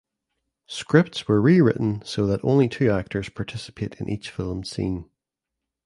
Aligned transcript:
Scripts 0.65 1.27
were 1.27 1.39
rewritten 1.39 2.01
so 2.03 2.25
that 2.25 2.39
only 2.43 2.67
two 2.67 2.89
actors 2.89 3.29
participate 3.29 3.93
in 4.01 4.09
each 4.09 4.31
filmed 4.31 4.65
scene. 4.65 5.07